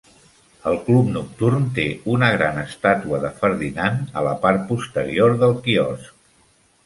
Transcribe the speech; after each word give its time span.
El 0.69 0.77
club 0.85 1.09
nocturn 1.17 1.67
té 1.75 1.83
una 2.13 2.29
gran 2.37 2.55
estàtua 2.61 3.19
de 3.25 3.31
Ferdinand 3.41 4.17
a 4.21 4.25
la 4.29 4.33
part 4.47 4.63
posterior 4.73 5.35
del 5.45 5.55
quiosc. 5.67 6.17